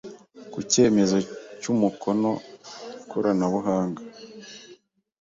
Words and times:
ku 0.51 0.59
cyemezo 0.71 1.17
cy 1.61 1.67
umukono 1.73 2.29
koranabuhanga 3.09 4.01